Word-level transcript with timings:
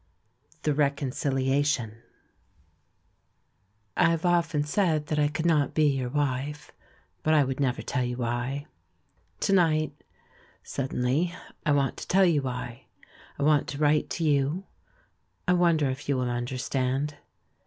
THE 0.63 0.73
RECONCILIATION 0.73 2.01
I 3.95 4.15
HAYE 4.17 4.27
often 4.31 4.63
said 4.63 5.05
that 5.05 5.19
I 5.19 5.27
could 5.27 5.45
not 5.45 5.75
be 5.75 5.85
your 5.95 6.09
wife, 6.09 6.71
but 7.21 7.35
I 7.35 7.43
would 7.43 7.59
never 7.59 7.83
tell 7.83 8.03
you 8.03 8.17
why. 8.17 8.65
To 9.41 9.53
night, 9.53 9.91
suddenly, 10.63 11.35
I 11.67 11.73
want 11.73 11.97
to 11.97 12.07
tell 12.07 12.25
you 12.25 12.41
why, 12.41 12.87
I 13.37 13.43
want 13.43 13.67
to 13.67 13.77
write 13.77 14.09
to 14.17 14.23
you, 14.23 14.63
I 15.47 15.53
wonder 15.53 15.87
if 15.91 16.09
you 16.09 16.17
will 16.17 16.31
understand. 16.31 17.17